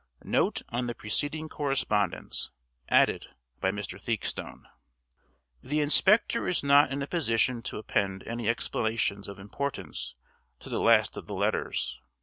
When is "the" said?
0.87-0.95, 5.61-5.79, 10.69-10.81, 11.27-11.35